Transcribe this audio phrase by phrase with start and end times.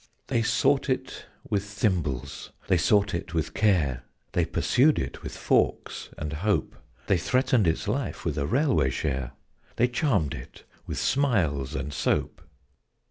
[0.29, 6.09] _They sought it with thimbles, they sought it with care; They pursued it with forks
[6.17, 9.33] and hope; They threatened its life with a railway share;
[9.75, 12.41] They charmed it with smiles and soap.